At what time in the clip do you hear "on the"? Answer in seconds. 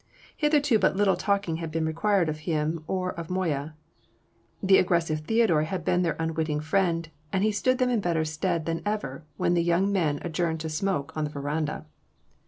11.15-11.29